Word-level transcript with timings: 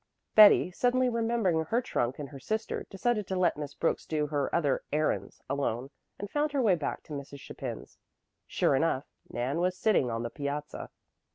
Betty, 0.33 0.71
suddenly 0.71 1.09
remembering 1.09 1.63
her 1.65 1.79
trunk 1.79 2.17
and 2.17 2.29
her 2.29 2.39
sister, 2.39 2.87
decided 2.89 3.27
to 3.27 3.35
let 3.35 3.55
Miss 3.55 3.75
Brooks 3.75 4.07
do 4.07 4.25
her 4.25 4.49
other 4.55 4.81
"errands" 4.91 5.43
alone, 5.47 5.91
and 6.17 6.27
found 6.27 6.53
her 6.53 6.61
way 6.63 6.73
back 6.73 7.03
to 7.03 7.13
Mrs. 7.13 7.39
Chapin's. 7.39 7.99
Sure 8.47 8.75
enough, 8.75 9.05
Nan 9.29 9.59
was 9.59 9.77
sitting 9.77 10.09
on 10.09 10.23
the 10.23 10.31
piazza. 10.31 10.89